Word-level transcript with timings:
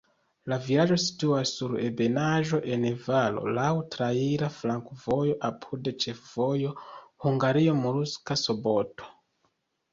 La 0.51 0.57
vilaĝo 0.67 0.95
situas 1.01 1.51
sur 1.57 1.75
ebenaĵo 1.87 2.61
en 2.77 2.87
valo, 3.03 3.45
laŭ 3.59 3.67
traira 3.97 4.51
flankovojo 4.57 5.37
apud 5.53 5.93
ĉefvojo 6.07 6.75
Hungario-Murska 7.27 8.43
Sobota. 8.47 9.13